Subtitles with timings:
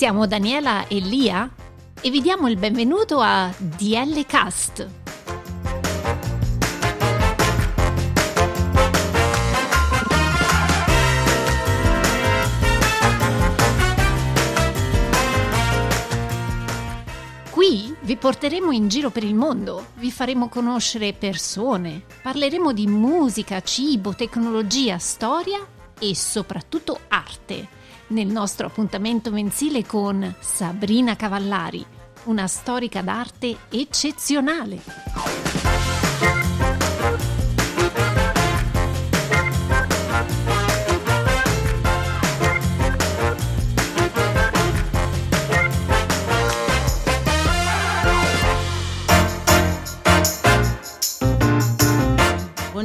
[0.00, 1.46] Siamo Daniela e Lia
[2.00, 4.88] e vi diamo il benvenuto a DL Cast.
[17.50, 23.60] Qui vi porteremo in giro per il mondo, vi faremo conoscere persone, parleremo di musica,
[23.60, 25.58] cibo, tecnologia, storia
[25.98, 27.78] e soprattutto arte
[28.10, 31.84] nel nostro appuntamento mensile con Sabrina Cavallari,
[32.24, 35.59] una storica d'arte eccezionale.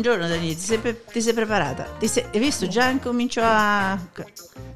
[0.05, 1.95] Buongiorno Daniele, ti sei, pre- ti sei preparata?
[1.97, 2.67] Ti sei, hai visto?
[2.67, 3.97] Già incomincio a,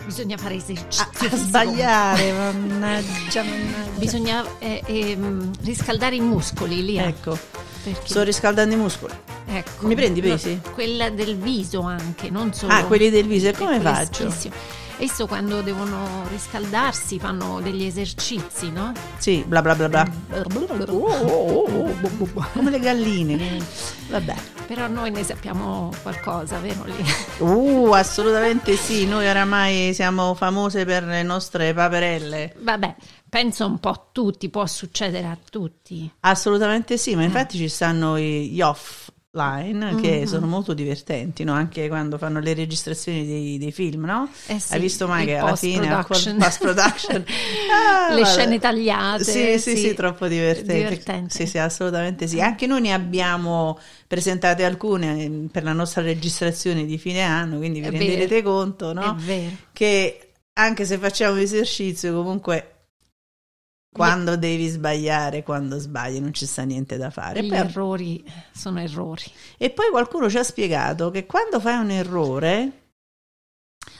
[0.03, 1.03] Bisogna fare a, esercizio.
[1.03, 1.36] a fisico.
[1.36, 3.99] sbagliare, mannaggia, mannaggia.
[3.99, 6.97] Bisogna eh, ehm, riscaldare i muscoli lì.
[6.97, 7.38] eh, Ecco,
[7.83, 9.13] perché- sto riscaldando i muscoli.
[9.45, 9.86] ecco.
[9.86, 10.61] mi prendi pesi?
[10.73, 12.73] quella del viso anche, non solo.
[12.73, 14.33] Ah, quelli del viso, e come faccio?
[15.00, 18.92] Visto quando devono riscaldarsi fanno degli esercizi, no?
[19.17, 20.08] Sì, bla bla bla bla.
[22.53, 23.64] Come le galline.
[24.09, 24.36] Vabbè.
[24.67, 27.03] Però noi ne sappiamo qualcosa, vero lì?
[27.39, 32.55] Uh, assolutamente sì, noi oramai siamo famose per le nostre paperelle.
[32.59, 32.95] Vabbè,
[33.27, 36.11] penso un po' a tutti, può succedere a tutti.
[36.20, 37.16] Assolutamente sì, Eh.
[37.16, 40.02] ma infatti ci stanno gli offline Mm-hmm.
[40.02, 41.53] che sono molto divertenti, no?
[41.53, 44.27] anche quando fanno le registrazioni dei, dei film, no?
[44.47, 46.38] Eh sì, Hai visto mai che alla fine al post-production.
[46.41, 47.25] post production
[48.16, 49.77] Le scene tagliate, Sì, sì, sì.
[49.77, 50.73] sì, troppo divertente.
[50.73, 51.36] Divertente.
[51.36, 52.41] Sì, sì, assolutamente sì.
[52.41, 53.77] Anche noi ne abbiamo
[54.08, 58.52] presentate alcune eh, per la nostra registrazione di fine anno, quindi vi È renderete vero.
[58.52, 59.15] conto, no?
[59.71, 62.79] Che anche se facciamo esercizio, comunque
[63.92, 67.44] quando devi sbagliare, quando sbagli, non ci sta niente da fare.
[67.44, 69.23] Gli Poi- errori sono errori.
[69.58, 72.79] e poi qualcuno ci ha spiegato che quando fai un errore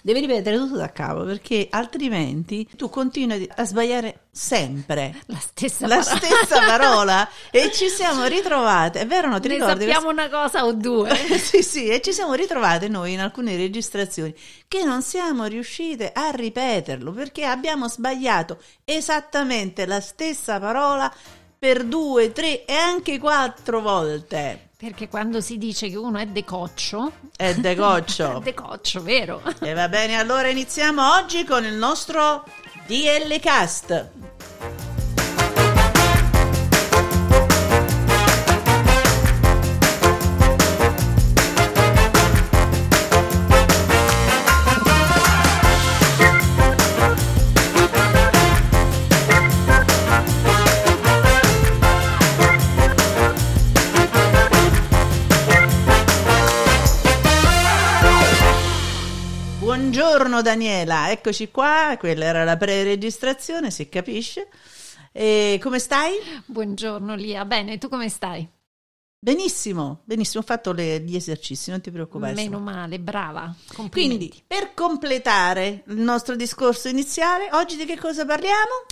[0.02, 5.98] devi ripetere tutto da capo perché altrimenti tu continui a sbagliare sempre La stessa la
[5.98, 6.18] parola.
[6.18, 9.00] stessa parola e ci siamo ritrovate.
[9.02, 9.40] È vero, no?
[9.40, 9.86] Ti ne ricordi?
[9.86, 11.14] sappiamo una cosa o due.
[11.40, 14.34] sì, sì, e ci siamo ritrovate noi in alcune registrazioni
[14.68, 21.12] che non siamo riuscite a ripeterlo perché abbiamo sbagliato esattamente la stessa parola
[21.59, 24.70] per due, tre e anche quattro volte.
[24.78, 28.38] Perché quando si dice che uno è decoccio, È decoccio.
[28.38, 29.42] è decoccio, vero?
[29.59, 32.46] E va bene, allora iniziamo oggi con il nostro
[32.88, 34.89] DL Cast.
[60.19, 64.50] Buongiorno Daniela, eccoci qua, quella era la pre-registrazione, si capisce.
[65.13, 66.18] E come stai?
[66.46, 68.46] Buongiorno Lia, bene, tu come stai?
[69.18, 72.34] Benissimo, benissimo, ho fatto le- gli esercizi, non ti preoccupare.
[72.34, 73.56] Meno male, brava.
[73.90, 78.88] Quindi, per completare il nostro discorso iniziale, oggi di che cosa parliamo?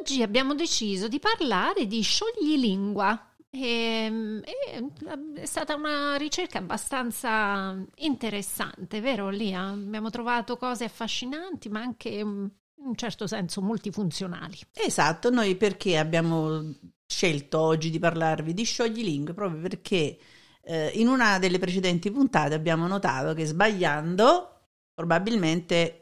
[0.00, 3.31] Oggi abbiamo deciso di parlare di scioglilingua.
[3.54, 4.90] E, e
[5.34, 9.68] è stata una ricerca abbastanza interessante, vero Lia?
[9.68, 12.44] Abbiamo trovato cose affascinanti, ma anche mm,
[12.78, 14.58] in un certo senso multifunzionali.
[14.72, 16.74] Esatto, noi perché abbiamo
[17.06, 19.34] scelto oggi di parlarvi di scioglilingue?
[19.34, 20.18] Proprio perché
[20.62, 26.01] eh, in una delle precedenti puntate abbiamo notato che sbagliando probabilmente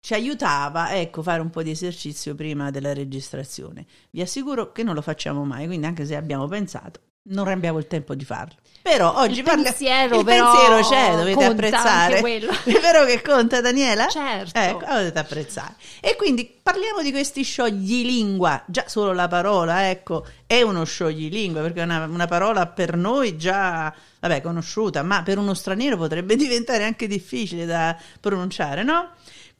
[0.00, 3.86] ci aiutava, ecco, fare un po' di esercizio prima della registrazione.
[4.10, 7.86] Vi assicuro che non lo facciamo mai, quindi anche se abbiamo pensato, non abbiamo il
[7.86, 8.54] tempo di farlo.
[8.82, 12.18] Però oggi Il parliamo pensiero, il però, pensiero c'è, dovete apprezzare.
[12.64, 14.08] È vero che conta Daniela?
[14.08, 14.58] Certo.
[14.58, 15.74] Ecco, allora dovete apprezzare.
[16.00, 18.64] E quindi parliamo di questi scioglilingua.
[18.66, 23.36] Già solo la parola, ecco, è uno scioglilingua, perché è una, una parola per noi
[23.36, 29.10] già, vabbè, conosciuta, ma per uno straniero potrebbe diventare anche difficile da pronunciare, no?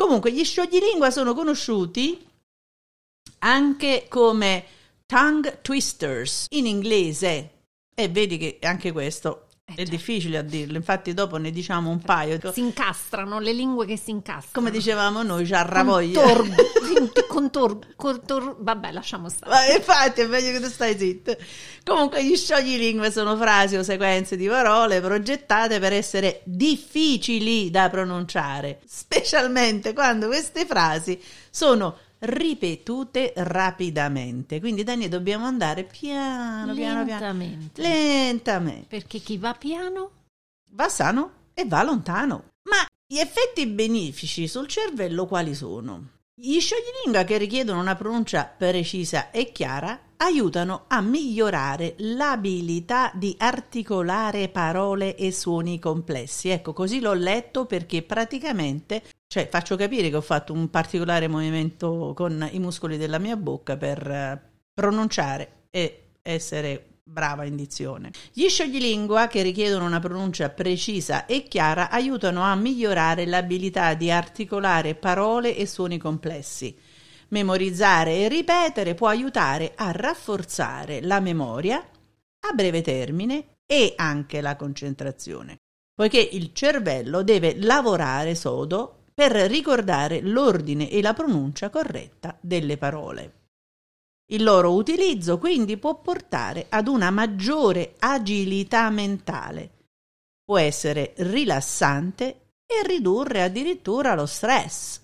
[0.01, 2.27] Comunque, gli scioglilingua sono conosciuti
[3.41, 4.65] anche come
[5.05, 7.65] tongue twisters in inglese.
[7.95, 12.39] E vedi che anche questo è difficile a dirlo, infatti dopo ne diciamo un paio.
[12.53, 14.53] Si incastrano, le lingue che si incastrano.
[14.53, 16.23] Come dicevamo noi, c'ha ravoglia.
[16.91, 19.51] Contor, contor, contor, vabbè, lasciamo stare.
[19.51, 21.37] Ma infatti è meglio che tu stai zitto.
[21.85, 28.81] Comunque gli scioglilingue sono frasi o sequenze di parole progettate per essere difficili da pronunciare,
[28.87, 31.21] specialmente quando queste frasi
[31.51, 34.61] sono ripetute rapidamente.
[34.61, 37.83] Quindi Dani dobbiamo andare piano, piano, Lentamente.
[37.83, 37.95] piano.
[37.95, 38.87] Lentamente.
[38.89, 40.11] Perché chi va piano
[40.73, 42.49] va sano e va lontano.
[42.69, 46.19] Ma gli effetti benefici sul cervello quali sono?
[46.43, 54.49] Gli scioglilingua che richiedono una pronuncia precisa e chiara aiutano a migliorare l'abilità di articolare
[54.49, 56.49] parole e suoni complessi.
[56.49, 62.15] Ecco, così l'ho letto perché praticamente, cioè faccio capire che ho fatto un particolare movimento
[62.17, 64.43] con i muscoli della mia bocca per eh,
[64.73, 68.13] pronunciare e essere brava in dizione.
[68.33, 74.95] Gli scioglilingua che richiedono una pronuncia precisa e chiara aiutano a migliorare l'abilità di articolare
[74.95, 76.77] parole e suoni complessi.
[77.29, 84.55] Memorizzare e ripetere può aiutare a rafforzare la memoria a breve termine e anche la
[84.55, 85.59] concentrazione,
[85.93, 93.40] poiché il cervello deve lavorare sodo per ricordare l'ordine e la pronuncia corretta delle parole.
[94.33, 99.71] Il loro utilizzo quindi può portare ad una maggiore agilità mentale,
[100.45, 105.01] può essere rilassante e ridurre addirittura lo stress.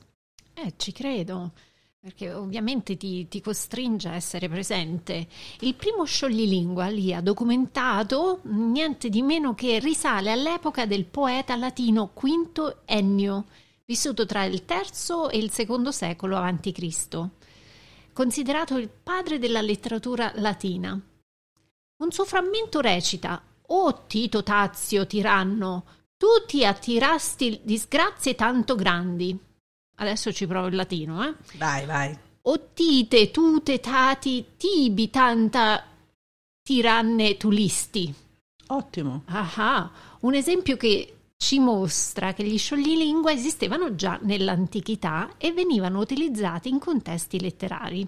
[0.55, 1.55] Eh, ci credo,
[1.99, 5.27] perché ovviamente ti, ti costringe a essere presente.
[5.59, 12.11] Il primo scioglilingua lì ha documentato niente di meno che risale all'epoca del poeta latino
[12.15, 13.47] Quinto Ennio,
[13.87, 17.29] vissuto tra il III e il II secolo a.C
[18.17, 20.99] considerato il padre della letteratura latina.
[21.99, 25.85] Un suo frammento recita: O Tito Tazio, tiranno,
[26.17, 29.39] tu ti attirasti disgrazie tanto grandi.
[29.97, 31.35] Adesso ci provo il latino, eh?
[31.59, 32.19] Vai, vai.
[32.43, 35.85] O tite, tute, tati, tibi, tanta
[36.63, 38.15] tiranne tulisti.
[38.69, 39.25] Ottimo.
[39.27, 39.91] Ah,
[40.21, 46.79] un esempio che ci mostra che gli scioglilingua esistevano già nell'antichità e venivano utilizzati in
[46.79, 48.07] contesti letterari.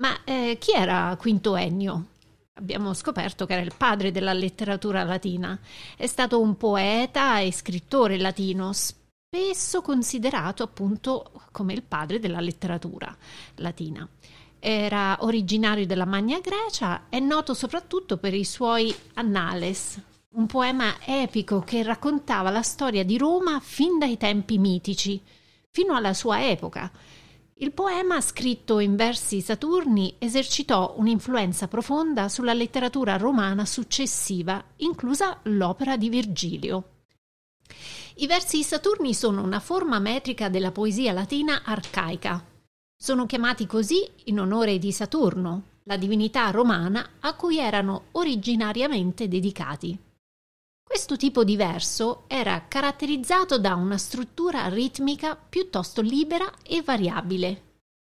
[0.00, 2.06] Ma eh, chi era Quinto Ennio?
[2.54, 5.58] Abbiamo scoperto che era il padre della letteratura latina.
[5.96, 13.16] È stato un poeta e scrittore latino, spesso considerato appunto come il padre della letteratura
[13.56, 14.06] latina.
[14.60, 20.00] Era originario della Magna Grecia, è noto soprattutto per i suoi Annales,
[20.34, 25.22] un poema epico che raccontava la storia di Roma fin dai tempi mitici,
[25.70, 26.90] fino alla sua epoca.
[27.58, 35.96] Il poema, scritto in versi saturni, esercitò un'influenza profonda sulla letteratura romana successiva, inclusa l'opera
[35.96, 36.88] di Virgilio.
[38.16, 42.44] I versi saturni sono una forma metrica della poesia latina arcaica.
[42.96, 50.12] Sono chiamati così in onore di Saturno, la divinità romana a cui erano originariamente dedicati.
[50.94, 57.62] Questo tipo di verso era caratterizzato da una struttura ritmica piuttosto libera e variabile,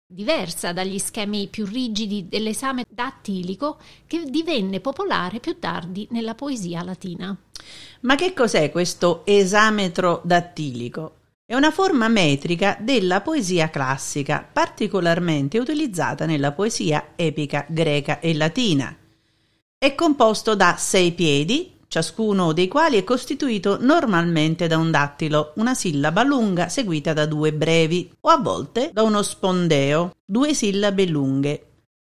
[0.05, 7.33] diversa dagli schemi più rigidi dell'esame dattilico che divenne popolare più tardi nella poesia latina.
[8.01, 11.19] Ma che cos'è questo esametro dattilico?
[11.45, 18.93] È una forma metrica della poesia classica, particolarmente utilizzata nella poesia epica greca e latina.
[19.77, 25.73] È composto da sei piedi, ciascuno dei quali è costituito normalmente da un dattilo, una
[25.73, 31.69] sillaba lunga seguita da due brevi, o a volte da uno spondeo, due sillabe lunghe.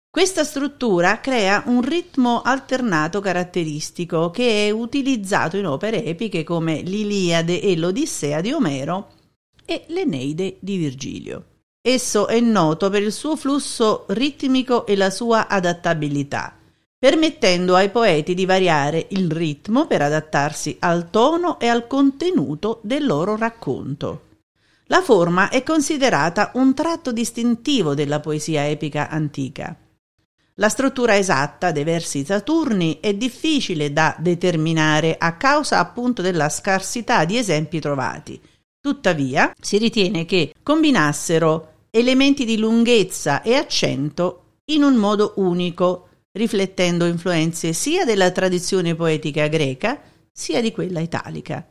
[0.09, 7.59] Questa struttura crea un ritmo alternato caratteristico che è utilizzato in opere epiche come l'Iliade
[7.59, 9.09] e l'Odissea di Omero
[9.65, 11.45] e l'Eneide di Virgilio.
[11.81, 16.57] Esso è noto per il suo flusso ritmico e la sua adattabilità
[17.03, 23.05] permettendo ai poeti di variare il ritmo per adattarsi al tono e al contenuto del
[23.05, 24.21] loro racconto.
[24.85, 29.75] La forma è considerata un tratto distintivo della poesia epica antica.
[30.53, 37.25] La struttura esatta dei versi saturni è difficile da determinare a causa appunto della scarsità
[37.25, 38.39] di esempi trovati.
[38.79, 47.05] Tuttavia, si ritiene che combinassero elementi di lunghezza e accento in un modo unico, riflettendo
[47.05, 49.99] influenze sia della tradizione poetica greca
[50.31, 51.65] sia di quella italica.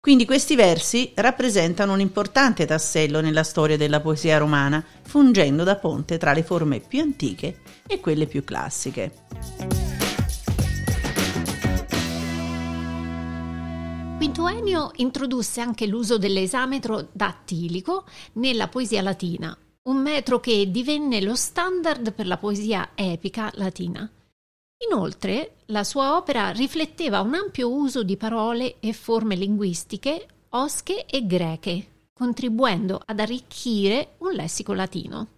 [0.00, 6.18] Quindi questi versi rappresentano un importante tassello nella storia della poesia romana, fungendo da ponte
[6.18, 9.12] tra le forme più antiche e quelle più classiche.
[14.32, 18.04] quinto Ennio introdusse anche l'uso dell'esametro dattilico
[18.34, 24.08] nella poesia latina, un metro che divenne lo standard per la poesia epica latina.
[24.88, 31.26] Inoltre, la sua opera rifletteva un ampio uso di parole e forme linguistiche osche e
[31.26, 35.28] greche, contribuendo ad arricchire un lessico latino.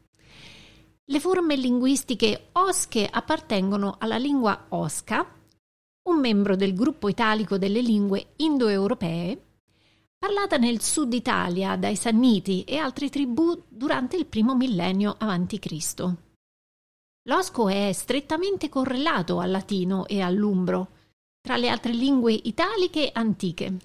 [1.06, 5.26] Le forme linguistiche osche appartengono alla lingua osca,
[6.08, 9.42] un membro del gruppo italico delle lingue indoeuropee,
[10.24, 16.14] parlata nel sud Italia dai Sanniti e altre tribù durante il primo millennio a.C.
[17.28, 20.88] L'osco è strettamente correlato al latino e all'umbro,
[21.42, 23.76] tra le altre lingue italiche antiche.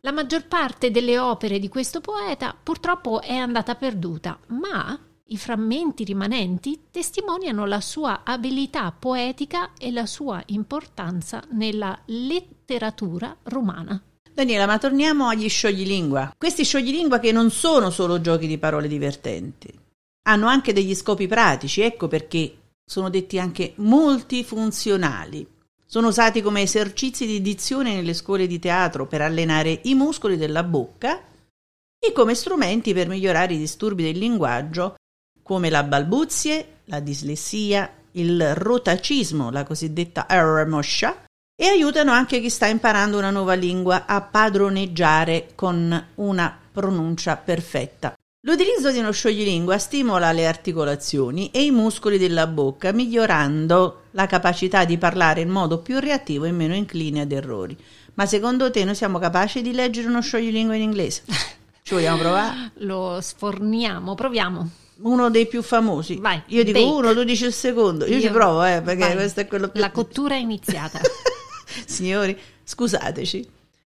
[0.00, 6.02] La maggior parte delle opere di questo poeta purtroppo è andata perduta, ma i frammenti
[6.02, 14.02] rimanenti testimoniano la sua abilità poetica e la sua importanza nella letteratura romana.
[14.34, 16.34] Daniela, ma torniamo agli scioglilingua.
[16.36, 19.72] Questi scioglilingua che non sono solo giochi di parole divertenti,
[20.26, 25.46] hanno anche degli scopi pratici, ecco perché sono detti anche multifunzionali.
[25.86, 30.64] Sono usati come esercizi di dizione nelle scuole di teatro per allenare i muscoli della
[30.64, 31.22] bocca
[31.96, 34.96] e come strumenti per migliorare i disturbi del linguaggio
[35.42, 41.24] come la balbuzie, la dislessia, il rotacismo, la cosiddetta R moscia,
[41.56, 48.14] e aiutano anche chi sta imparando una nuova lingua a padroneggiare con una pronuncia perfetta.
[48.46, 54.84] L'utilizzo di uno scioglilingua stimola le articolazioni e i muscoli della bocca, migliorando la capacità
[54.84, 57.76] di parlare in modo più reattivo e meno incline ad errori.
[58.14, 61.22] Ma secondo te noi siamo capaci di leggere uno scioglilingua in inglese?
[61.82, 62.72] Ci vogliamo provare?
[62.84, 64.70] Lo sforniamo, proviamo.
[65.02, 66.18] Uno dei più famosi.
[66.18, 66.90] Vai, Io dico bake.
[66.90, 68.04] uno, tu dici il secondo.
[68.06, 69.14] Io, Io- ci provo, eh, perché Vai.
[69.14, 69.80] questo è quello più...
[69.80, 71.00] La cottura è iniziata.
[71.86, 73.48] Signori, scusateci.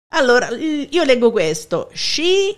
[0.09, 1.89] Allora, io leggo questo.
[1.93, 2.57] She...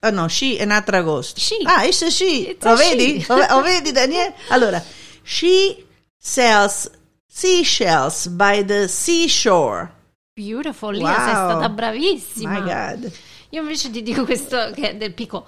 [0.00, 1.34] Ah no, she è un'altra cosa.
[1.36, 1.56] She.
[1.64, 2.50] Ah, it's she.
[2.50, 3.20] It's Lo a vedi?
[3.20, 3.32] she.
[3.32, 4.34] Lo, lo vedi, Daniele?
[4.50, 4.82] Allora,
[5.22, 5.84] she
[6.18, 6.90] sells
[7.26, 9.90] seashells by the seashore.
[10.34, 11.14] Beautiful, Lia, Wow.
[11.24, 12.50] sei stata bravissima.
[12.50, 13.12] My God.
[13.50, 15.44] Io invece ti dico questo che è del picco.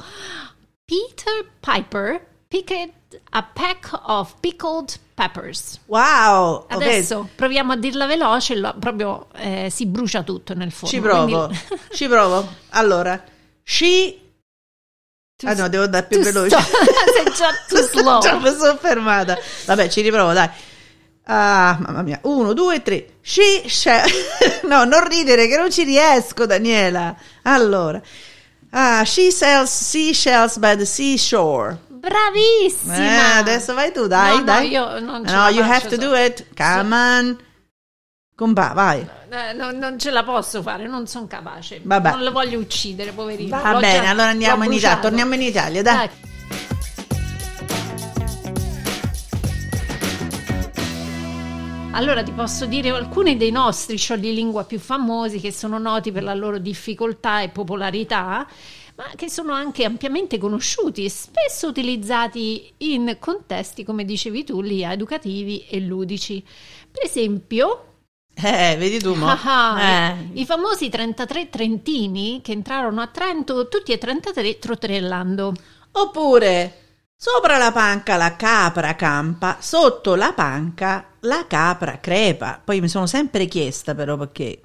[0.85, 5.81] Peter Piper picked a peck of pickled peppers.
[5.87, 6.67] Wow.
[6.69, 10.89] Adesso proviamo a dirla veloce, lo- proprio eh, si brucia tutto nel forno.
[10.89, 11.47] Ci provo.
[11.47, 11.59] quindi-
[11.91, 12.49] Ci provo.
[12.71, 13.21] Allora,
[13.65, 14.17] she...
[15.37, 16.57] Tu- Ah no, devo andare più veloce.
[16.61, 16.77] sto-
[17.15, 18.21] sei già too slow.
[18.21, 19.37] Già mi sono fermata.
[19.67, 20.49] Vabbè, ci riprovo, dai.
[21.25, 22.21] Ah, mamma mia.
[22.23, 23.15] Uno, due, tre.
[23.21, 24.03] She, she-
[24.69, 27.15] No, non ridere che non ci riesco, Daniela.
[27.43, 28.01] Allora.
[28.71, 31.79] Ah, she sells seashells by the seashore.
[31.99, 32.97] Bravissima.
[32.97, 34.69] Eh, adesso vai tu, dai, No, no, dai.
[34.69, 36.47] io non ce no, la you have to so- do it.
[36.57, 37.39] Come on.
[38.35, 39.05] Compa, vai.
[39.57, 41.81] No, non ce la posso fare, non sono capace.
[41.83, 42.11] Vabbè.
[42.11, 43.61] Non lo voglio uccidere, poverino.
[43.61, 44.99] Va L'ho bene, già- allora andiamo in Italia.
[44.99, 45.97] Torniamo in Italia, dai.
[45.97, 46.09] Dai.
[51.93, 56.35] Allora ti posso dire alcuni dei nostri scioglilingua più famosi che sono noti per la
[56.35, 58.47] loro difficoltà e popolarità,
[58.99, 64.93] ma che sono anche ampiamente conosciuti e spesso utilizzati in contesti, come dicevi tu, Lia,
[64.93, 66.45] educativi e ludici.
[66.91, 67.85] Per esempio,
[68.35, 69.27] Eh, vedi tu, mo.
[69.29, 70.41] Ah, Eh.
[70.41, 75.55] I famosi 33 trentini che entrarono a Trento, tutti e 33 trotterellando.
[75.93, 76.75] Oppure
[77.17, 82.61] sopra la panca la capra campa, sotto la panca la capra crepa.
[82.65, 84.61] Poi mi sono sempre chiesta però perché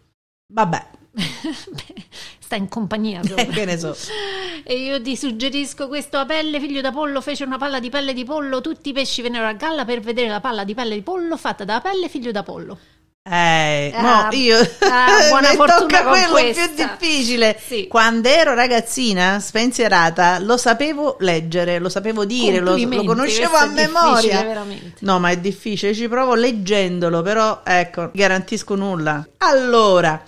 [0.54, 0.88] vabbè,
[2.40, 3.42] Sta in compagnia sopra.
[3.44, 3.96] eh, che ne so.
[4.66, 8.24] E io ti suggerisco questo Apelle, figlio da pollo, fece una palla di pelle di
[8.24, 8.62] pollo.
[8.62, 11.66] Tutti i pesci vennero a galla per vedere la palla di pelle di pollo fatta
[11.66, 12.78] da Apelle, figlio da pollo.
[13.26, 16.68] Eh, Ah, mo io ah, buona mi fortuna quello questa.
[16.68, 17.58] più difficile.
[17.66, 17.88] Sì.
[17.88, 24.44] Quando ero ragazzina, spensierata, lo sapevo leggere, lo sapevo dire, lo, lo conoscevo a memoria.
[24.44, 24.96] veramente.
[25.00, 29.26] No, ma è difficile, ci provo leggendolo, però ecco, garantisco nulla.
[29.38, 30.22] Allora,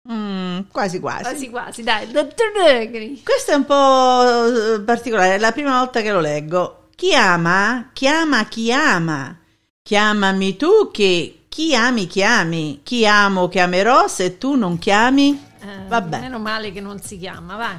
[0.08, 1.24] Mm, quasi quasi.
[1.24, 3.22] Quasi quasi, dai, dottor Negri.
[3.24, 6.88] Questo è un po' eh, particolare, è la prima volta che lo leggo.
[6.96, 9.38] Chi ama, chiama chi ama.
[9.82, 12.82] Chiamami tu che chi ami chiami.
[12.84, 15.48] Chi amo chiamerò se tu non chiami.
[15.62, 16.20] Eh, Vabbè.
[16.20, 17.77] Meno male che non si chiama, vai.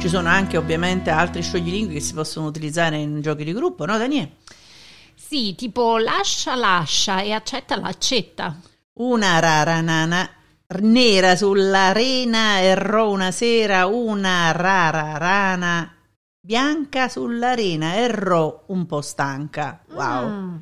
[0.00, 3.98] Ci sono anche ovviamente altri scioglilingui che si possono utilizzare in giochi di gruppo, no
[3.98, 4.30] Daniele?
[5.28, 8.58] Sì, tipo lascia, lascia e accetta, l'accetta.
[8.94, 10.26] Una rara nana
[10.80, 15.94] nera sull'arena errò una sera una rara rana
[16.40, 19.82] bianca sull'arena errò un po' stanca.
[19.90, 20.28] Wow.
[20.28, 20.56] Mm.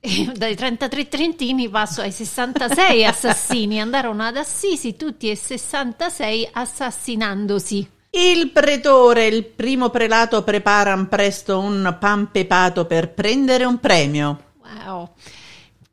[0.36, 3.80] Dai 33 trentini passo ai 66 assassini.
[3.80, 7.90] Andarono ad Assisi tutti e 66 assassinandosi.
[8.12, 14.40] Il pretore, il primo prelato, preparan presto un pan pepato per prendere un premio.
[14.84, 15.10] Wow.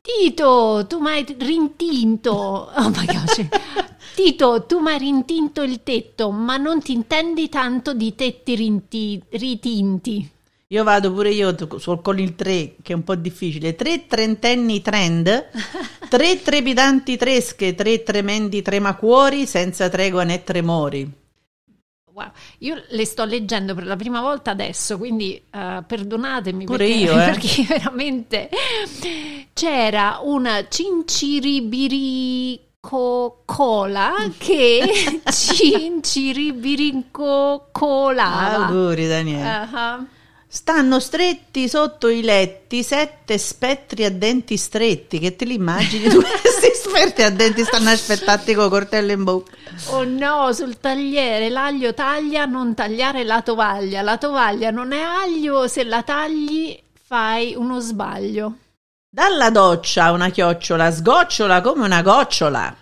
[0.00, 2.32] Tito, tu mi hai rintinto.
[2.32, 3.46] Oh my gosh.
[4.16, 9.22] Tito, tu mi hai rintinto il tetto, ma non ti intendi tanto di tetti rinti-
[9.30, 10.30] ritinti.
[10.66, 11.54] Io vado pure io
[12.02, 13.76] con il 3, che è un po' difficile.
[13.76, 15.50] Tre trentenni trend,
[16.10, 21.26] tre trepidanti tresche, tre tremendi tremacuori, senza tregua né tremori.
[22.18, 22.30] Wow.
[22.58, 27.12] Io le sto leggendo per la prima volta adesso, quindi eh, perdonatemi Pure perché, io,
[27.22, 27.24] eh.
[27.24, 28.48] perché veramente
[29.52, 38.66] c'era una cinciribirico cola che cinciribirico colava.
[38.66, 39.48] Auguri Daniele.
[39.48, 40.04] Ah,
[40.50, 45.18] Stanno stretti sotto i letti sette spettri a denti stretti.
[45.18, 46.22] Che te li immagini tu?
[46.22, 49.52] Questi spettri a denti stanno aspettati con coltello in bocca.
[49.90, 54.00] Oh no, sul tagliere l'aglio taglia, non tagliare la tovaglia.
[54.00, 58.54] La tovaglia non è aglio, se la tagli fai uno sbaglio.
[59.06, 62.74] Dalla doccia una chiocciola sgocciola come una gocciola.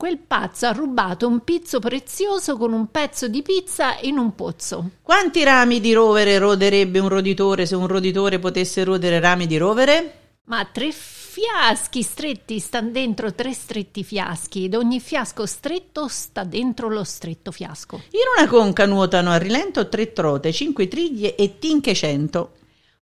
[0.00, 4.92] Quel pazzo ha rubato un pizzo prezioso con un pezzo di pizza in un pozzo.
[5.02, 10.38] Quanti rami di rovere roderebbe un roditore se un roditore potesse rodere rami di rovere?
[10.44, 16.88] Ma tre fiaschi stretti stanno dentro tre stretti fiaschi ed ogni fiasco stretto sta dentro
[16.88, 17.96] lo stretto fiasco.
[17.96, 22.52] In una conca nuotano a rilento tre trote, cinque triglie e tinche cento.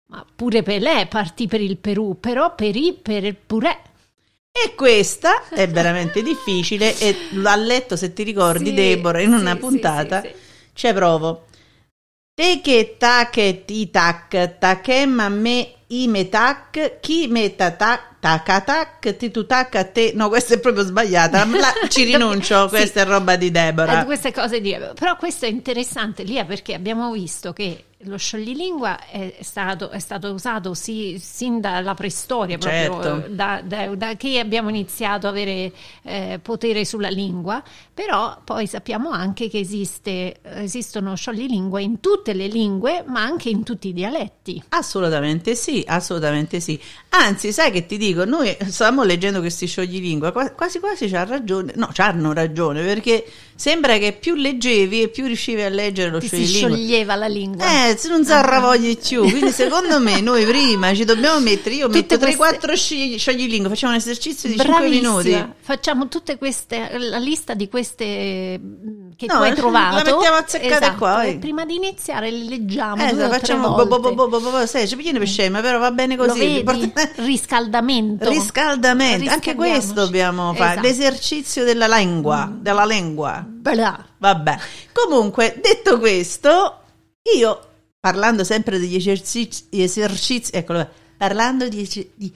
[0.09, 3.81] Ma pure Pelé partì per il Perù, però perì per il purè.
[4.55, 9.53] E questa è veramente difficile e l'ha letto, se ti ricordi, Sì, Deborah, in una
[9.53, 10.21] sì, puntata.
[10.21, 10.41] sì, sì, sì.
[10.73, 11.45] Ci provo.
[12.35, 18.63] Te che tac ti tac, tachem a me i me tac, chi meta tac, tac
[18.63, 20.11] tac, ti tu tac a te.
[20.15, 21.45] No, questa è proprio sbagliata.
[21.49, 22.75] La- ci rinuncio, Sì.
[22.75, 24.05] questa è roba di Deborah.
[24.05, 24.75] queste cose di...
[24.95, 30.31] Però questo è interessante, Lia, perché abbiamo visto che lo scioglilingua è stato, è stato
[30.31, 33.33] usato sì- sin dalla preistoria, proprio Certo.
[33.33, 35.71] da, da- da che abbiamo iniziato ad avere
[36.03, 37.61] eh, potere sulla lingua,
[37.93, 43.63] però poi sappiamo anche che esiste, esistono scioglilingua in tutte le lingue, ma anche in
[43.63, 44.63] tutti i dialetti.
[44.69, 46.79] Assolutamente sì, assolutamente sì.
[47.09, 51.73] Anzi, sai che ti dico, noi stavamo leggendo questi scioglilingua, qua- quasi quasi c'ha ragione,
[51.75, 53.23] no, c'hanno ragione, perché
[53.55, 56.69] sembra che più leggevi e più riuscivi a leggere lo Ti si scioglilingua.
[56.77, 57.89] scioglieva la lingua.
[57.89, 59.21] Eh, se non si arravoglia più.
[59.29, 61.75] Quindi, secondo me, noi prima ci dobbiamo mettere.
[61.75, 65.07] Io Tutte metto queste- 3-4 scioglilingua, scioglilingua, facciamo un esercizio di 5 Bravissima.
[65.21, 65.53] minuti.
[65.61, 67.81] Facciamo tutte queste, la lista di queste
[68.57, 69.95] mh, che No, tu hai la trovato.
[70.15, 71.37] mettiamo azzeccate Esatto, qua, eh.
[71.37, 73.89] prima di iniziare le leggiamo Eh, due o tre facciamo bo, volte.
[73.89, 76.63] bo, bo, bo, bo, bo, sai, ci pigliano per scema, però va bene così.
[77.15, 78.29] Riscaldamento.
[78.29, 80.71] Riscaldamento, anche questo dobbiamo fare.
[80.73, 80.87] Esatto.
[80.87, 83.43] L'esercizio della lingua, della lingua.
[83.47, 84.05] Bla.
[84.17, 84.57] Vabbè.
[84.91, 86.79] Comunque, detto questo,
[87.35, 87.59] io
[87.99, 92.33] parlando sempre degli esercizi, gli esercizi eccolo, parlando di, di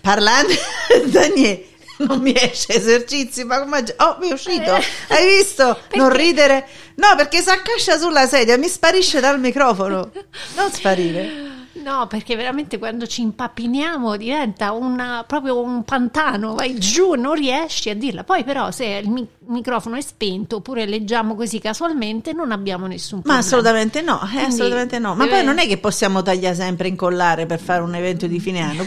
[0.00, 0.52] parlando
[1.06, 1.64] Daniele
[2.06, 4.76] non mi esce esercizi, ma come oh, mi è uscito.
[4.76, 4.84] Eh.
[5.08, 5.78] Hai visto?
[5.94, 6.66] Non ridere.
[6.96, 10.10] No, perché si accascia sulla sedia, mi sparisce dal microfono.
[10.56, 11.57] Non sparire.
[11.88, 17.88] No, perché veramente quando ci impappiniamo diventa una- proprio un pantano, vai giù, non riesci
[17.90, 18.24] a dirla.
[18.24, 23.18] Poi però se il mi- microfono è spento oppure leggiamo così casualmente non abbiamo nessun
[23.18, 23.44] Ma problema.
[23.46, 25.14] assolutamente no, eh, assolutamente no.
[25.14, 28.38] Ma deve- poi non è che possiamo tagliare sempre incollare per fare un evento di
[28.38, 28.84] fine anno.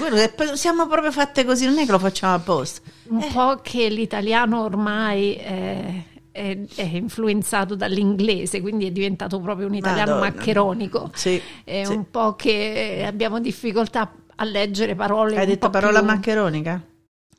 [0.54, 2.82] Siamo proprio fatte così, non è che lo facciamo apposta.
[3.10, 9.74] un po' che l'italiano ormai è, è- è influenzato dall'inglese, quindi è diventato proprio un
[9.76, 10.32] italiano Madonna.
[10.32, 11.12] maccheronico.
[11.14, 11.92] Sì, È sì.
[11.94, 15.38] un po' che abbiamo difficoltà a leggere parole.
[15.38, 16.82] Hai detto parola più- maccheronica?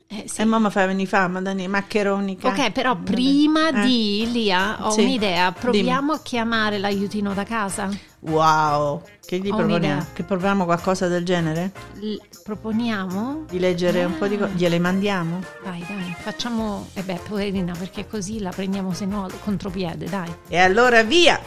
[0.07, 0.41] Eh, sì.
[0.41, 2.37] E mamma fa venire fame, Dani, maccheroni.
[2.41, 3.85] Ok, però prima Eh.
[3.87, 5.01] di Lia ho Sì.
[5.01, 5.51] un'idea.
[5.51, 7.89] Proviamo a chiamare l'aiutino da casa.
[8.19, 9.75] Wow, che gli Ho proponiamo?
[9.75, 10.05] un'idea.
[10.13, 11.71] Che proviamo qualcosa del genere?
[11.95, 13.45] L- proponiamo?
[13.49, 14.39] Di leggere un po' di Ah.
[14.39, 14.51] cose?
[14.55, 15.39] Gliele mandiamo?
[15.63, 16.89] Dai, dai, facciamo.
[16.93, 20.31] E beh, poverina, perché così la prendiamo se no contropiede, dai.
[20.47, 21.39] E allora via!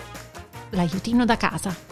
[0.71, 1.86] L'aiutino da casa.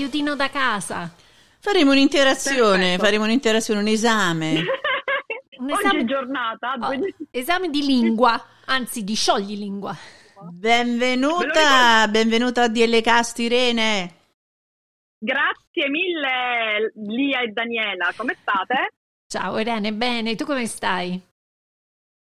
[0.00, 1.12] Aiutino da casa.
[1.58, 3.04] Faremo un'interazione, Perfetto.
[3.04, 4.64] faremo un'interazione, un esame.
[5.60, 6.74] Un Oggi esame, è giornata.
[6.80, 9.94] oh, esame di lingua, anzi di sciogli-lingua.
[10.52, 14.14] Benvenuta, benvenuta a DL Cast Irene.
[15.18, 18.94] Grazie mille Lia e Daniela, come state?
[19.26, 21.20] Ciao Irene, bene, tu come stai?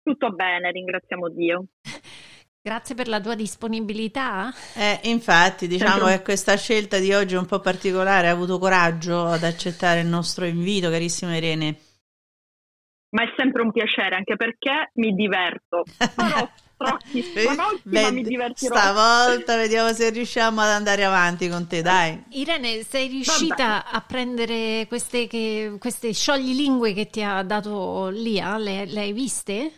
[0.01, 1.65] Tutto bene, ringraziamo Dio.
[2.61, 4.53] Grazie per la tua disponibilità.
[4.75, 9.25] Eh, infatti, diciamo che questa scelta di oggi è un po' particolare, ha avuto coraggio
[9.25, 11.77] ad accettare il nostro invito, carissima Irene.
[13.11, 15.83] Ma è sempre un piacere, anche perché mi diverto.
[15.97, 17.25] Farò troppi
[17.83, 18.75] ma mi divertirò.
[18.75, 22.23] Stavolta vediamo se riusciamo ad andare avanti con te, dai.
[22.31, 28.57] Irene, sei riuscita a prendere queste, che, queste scioglilingue che ti ha dato Lia?
[28.57, 29.71] Le, le hai viste?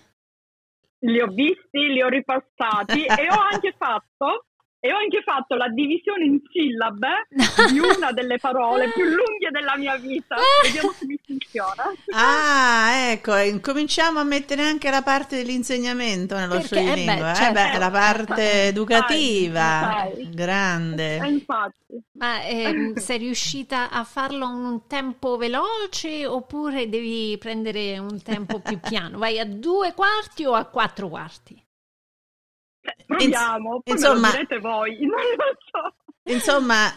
[1.04, 4.46] Li ho visti, li ho ripassati e ho anche fatto
[4.84, 7.28] e ho anche fatto la divisione in sillabe
[7.72, 10.36] di una delle parole più lunghe della mia vita.
[10.64, 11.84] Vediamo se mi funziona.
[12.16, 17.32] Ah, ecco, e cominciamo a mettere anche la parte dell'insegnamento nello Perché, eh beh.
[17.32, 17.54] Eh certo.
[17.54, 19.60] beh, la parte educativa,
[19.94, 20.30] Dai, dai.
[20.32, 21.18] grande.
[21.18, 22.02] E infatti.
[22.14, 28.60] Ma ehm, sei riuscita a farlo in un tempo veloce oppure devi prendere un tempo
[28.60, 29.20] più piano?
[29.20, 31.64] Vai a due quarti o a quattro quarti?
[33.06, 35.94] Proviamo, poi insomma- me lo direte voi, non lo so.
[36.32, 36.94] Insomma,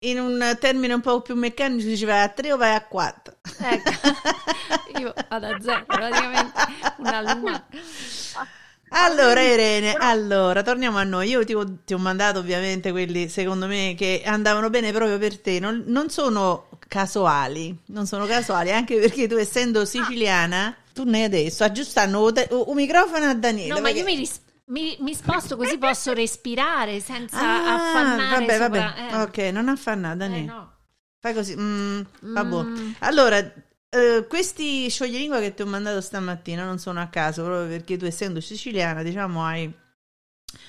[0.00, 2.82] in un termine un po' più meccanico si dice vai a 3 o vai a
[2.84, 3.34] 4.
[3.58, 3.90] Ecco,
[5.00, 6.52] io vado a zero, praticamente
[6.98, 7.66] una luna.
[8.90, 11.28] Allora Irene, allora torniamo a noi.
[11.30, 15.40] Io ti ho, ti ho mandato ovviamente quelli secondo me che andavano bene proprio per
[15.40, 15.58] te.
[15.58, 21.64] Non, non sono casuali, non sono casuali anche perché tu essendo siciliana, tu ne adesso
[21.64, 23.70] aggiustando un microfono a Daniele.
[23.74, 24.40] No, ma perché- io mi, ris-
[24.70, 28.94] mi- mi sposto così posso respirare senza Ah, affannare vabbè, sopra.
[28.94, 29.12] vabbè.
[29.12, 29.22] eh.
[29.48, 30.26] Ok, non affannare.
[30.36, 30.74] Eh, no.
[31.20, 31.54] Fai così.
[31.56, 32.62] Mm, vabbè.
[32.62, 32.92] Mm.
[33.00, 37.96] Allora, eh, questi scioglilingua che ti ho mandato stamattina non sono a caso, proprio perché
[37.96, 39.72] tu essendo siciliana, diciamo, hai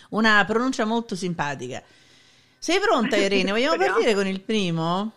[0.09, 1.81] una pronuncia molto simpatica.
[2.59, 3.51] Sei pronta, Irene?
[3.51, 3.93] Vogliamo Speriamo.
[3.99, 5.11] partire con il primo?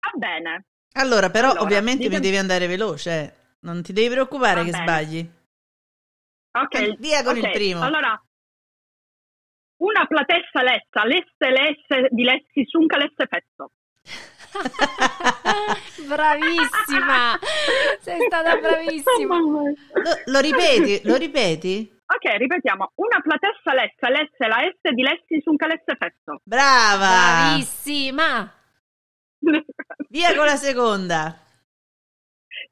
[0.00, 0.64] Va bene.
[0.94, 3.10] Allora, però, Allora, ovviamente mi ditemi- devi andare veloce.
[3.10, 3.32] eh.
[3.60, 4.82] Non ti devi preoccupare Va che bene.
[4.84, 5.30] sbagli.
[6.62, 6.98] Ok.
[6.98, 7.82] Via con il ok, primo.
[7.82, 8.20] Allora,
[9.78, 13.70] una platessa lessa, lesse lesse di lessi sunca lesse pezzo.
[16.06, 17.38] Bravissima!
[18.00, 19.38] Sei stata bravissima.
[19.38, 19.62] Lo,
[20.24, 21.00] lo ripeti?
[21.04, 21.96] Lo ripeti?
[22.06, 22.92] Ok, ripetiamo.
[22.94, 26.40] Una platessa lessa, lesse la S di lessi sunca lesse pezzo.
[26.42, 27.50] Brava!
[27.50, 28.52] Bravissima!
[30.08, 31.47] Via con la seconda.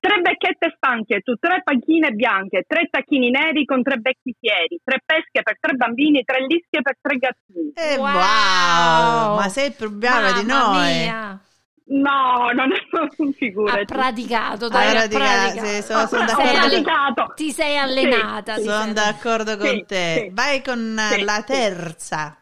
[0.06, 5.00] Tre becchette stanche su tre panchine bianche, tre tacchini neri con tre becchi fieri, tre
[5.04, 7.72] pesche per tre bambini, tre lischie per tre gattini.
[7.74, 8.14] Eh, Wow!
[8.14, 9.34] wow!
[9.34, 10.92] Ma sei più brava di Mamma noi.
[10.92, 11.40] mia!
[11.88, 12.76] No, non è
[13.18, 13.84] un Ha figura.
[13.84, 15.66] praticato, dai, ha praticato, praticato.
[15.66, 17.32] sì, sono- sono sei alle- praticato.
[17.34, 18.54] Ti sei allenata.
[18.56, 20.14] Sì, Sono sei- d'accordo con Sì, te.
[20.26, 20.30] sì.
[20.32, 21.44] Vai con Sì, la sì.
[21.46, 22.38] terza.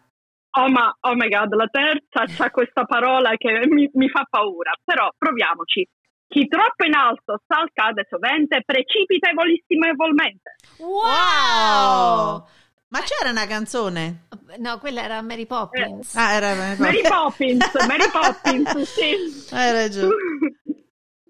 [0.56, 4.72] Oh, ma, oh my god, la terza c'ha questa parola che mi, mi fa paura.
[4.84, 5.86] Però proviamoci.
[6.34, 10.56] Chi troppo in alto sal cade sovente, precipita volissimovolmente.
[10.78, 12.44] Wow!
[12.88, 14.26] Ma c'era una canzone?
[14.58, 16.16] No, quella era Mary Poppins.
[16.16, 19.14] Ah, era Mary Poppins, Mary Poppins, sì.
[19.54, 20.12] Hai ragione.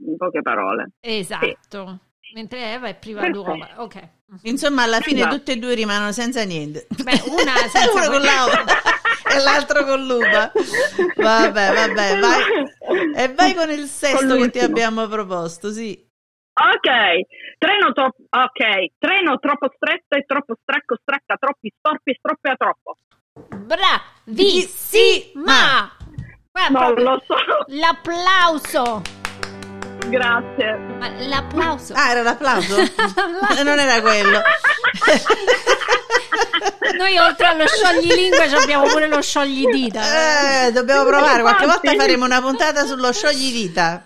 [0.05, 0.91] In poche parole.
[0.99, 1.99] Esatto.
[2.33, 3.43] Mentre Eva è priva Perfetto.
[3.43, 3.67] d'uova.
[3.77, 4.09] Ok.
[4.43, 5.35] Insomma, alla fine Esatto.
[5.37, 6.85] tutte e due rimangono senza niente.
[7.03, 8.57] Beh, una senza Uno con l'auto
[9.33, 10.51] e l'altro con l'uva.
[11.15, 12.41] Vabbè, vabbè, vai.
[13.15, 16.05] E vai con il sesto Con che ti abbiamo proposto, sì.
[16.53, 16.89] Ok,
[17.57, 22.97] treno, tro- ok, treno troppo stretto e troppo strecco, strecca, troppi storpi, stroppia troppo.
[24.25, 25.89] Bravissima!
[26.69, 27.35] Non lo so,
[27.67, 29.01] L'applauso!
[30.09, 30.77] Grazie.
[30.97, 31.93] Ma l'applauso!
[31.93, 32.75] Ah, era l'applauso?
[33.63, 34.41] non era quello.
[36.97, 40.65] Noi oltre allo scioglilingua ci abbiamo pure lo scioglidita.
[40.65, 41.41] Eh, dobbiamo provare.
[41.41, 44.03] Qualche volta faremo una puntata sullo sciogli-dita.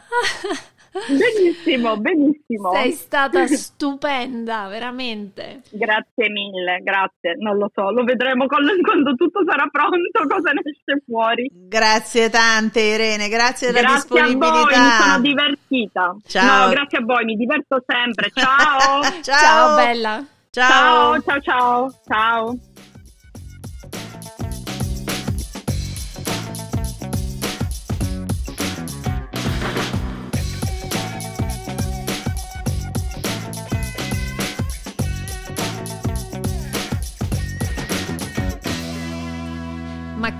[1.07, 2.71] Benissimo, benissimo.
[2.73, 5.61] Sei stata stupenda, veramente.
[5.71, 7.35] Grazie mille, grazie.
[7.39, 11.49] Non lo so, lo vedremo quando tutto sarà pronto, cosa ne esce fuori.
[11.51, 13.27] Grazie tante, Irene.
[13.27, 14.99] Grazie della Grazie a voi, mi disponibilità.
[15.01, 16.15] sono divertita.
[16.27, 16.65] Ciao.
[16.65, 18.29] No, grazie a voi, mi diverto sempre.
[18.33, 19.01] Ciao.
[19.01, 19.21] Ciao.
[19.23, 20.25] Ciao, bella.
[20.51, 21.19] Ciao.
[21.19, 21.91] ciao, ciao, ciao.
[22.05, 22.57] Ciao.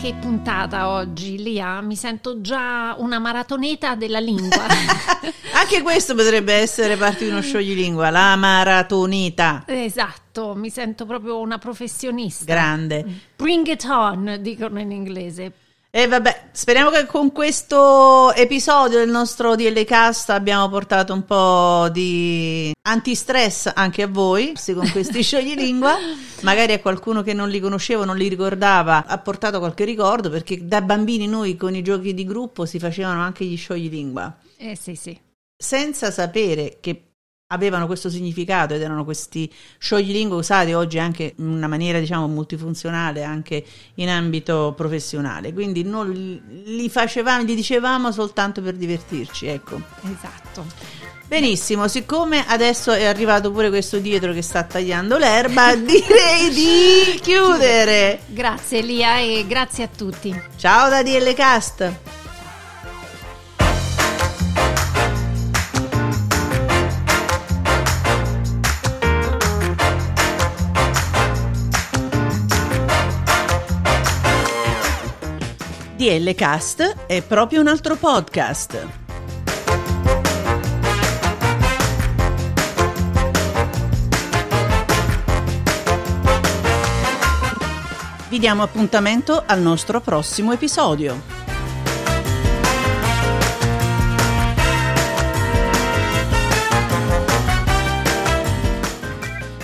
[0.04, 1.80] Che puntata oggi, Lia?
[1.80, 4.66] Mi sento già una maratoneta della lingua.
[5.56, 9.64] Anche questo potrebbe essere parte di uno scioglilingua, la maratonita.
[9.66, 12.44] esatto, mi sento proprio una professionista.
[12.44, 13.06] Grande.
[13.38, 15.54] Bring it on, dicono in inglese.
[15.96, 21.88] E vabbè, speriamo che con questo episodio del nostro DL Cast abbiamo portato un po'
[21.92, 25.96] di antistress anche a voi, se con questi scioglilingua.
[26.42, 30.66] Magari a qualcuno che non li conosceva, non li ricordava, ha portato qualche ricordo, perché
[30.66, 34.96] da bambini noi con i giochi di gruppo si facevano anche gli scioglilingua, Eh sì,
[34.96, 35.16] sì.
[35.56, 37.13] senza sapere che
[37.54, 43.24] avevano questo significato ed erano questi scioglilingua usati oggi anche in una maniera diciamo multifunzionale
[43.24, 43.64] anche
[43.96, 46.42] in ambito professionale quindi non li-
[46.78, 50.66] li facevamo li dicevamo soltanto per divertirci ecco Esatto.
[51.28, 58.22] benissimo siccome adesso è arrivato pure questo dietro che sta tagliando l'erba direi di chiudere
[58.28, 60.36] Grazie Lia e grazie a tutti.
[60.58, 62.23] ciao da DL Cast
[76.04, 78.88] DL Cast è proprio un altro podcast.
[88.28, 91.43] Vi diamo appuntamento al nostro prossimo episodio.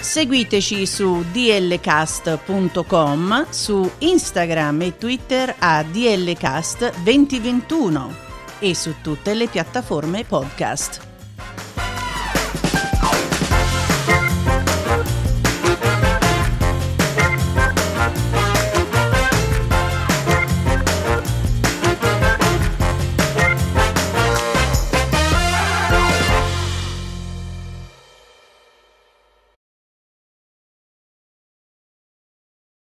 [0.10, 8.08] Seguiteci su dlcast.com, su Instagram e Twitter a dlcast2021
[8.58, 11.09] e su tutte le piattaforme podcast.